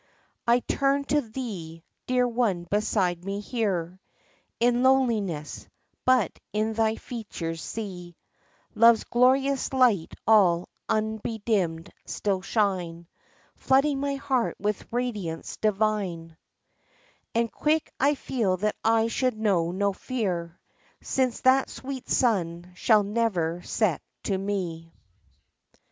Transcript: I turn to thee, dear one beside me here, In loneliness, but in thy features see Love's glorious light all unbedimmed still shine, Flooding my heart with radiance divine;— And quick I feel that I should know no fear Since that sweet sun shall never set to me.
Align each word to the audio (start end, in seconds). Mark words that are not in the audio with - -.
I 0.47 0.61
turn 0.61 1.03
to 1.13 1.21
thee, 1.21 1.83
dear 2.07 2.27
one 2.27 2.63
beside 2.63 3.23
me 3.23 3.39
here, 3.39 3.99
In 4.59 4.81
loneliness, 4.81 5.67
but 6.05 6.39
in 6.51 6.73
thy 6.73 6.95
features 6.95 7.61
see 7.61 8.15
Love's 8.73 9.03
glorious 9.03 9.71
light 9.73 10.15
all 10.25 10.69
unbedimmed 10.89 11.91
still 12.07 12.41
shine, 12.41 13.05
Flooding 13.57 13.99
my 13.99 14.15
heart 14.15 14.55
with 14.59 14.91
radiance 14.91 15.57
divine;— 15.57 16.35
And 17.35 17.51
quick 17.51 17.93
I 17.99 18.15
feel 18.15 18.57
that 18.57 18.77
I 18.83 19.05
should 19.05 19.37
know 19.37 19.69
no 19.69 19.93
fear 19.93 20.59
Since 21.03 21.41
that 21.41 21.69
sweet 21.69 22.09
sun 22.09 22.71
shall 22.75 23.03
never 23.03 23.61
set 23.61 24.01
to 24.23 24.35
me. 24.35 24.93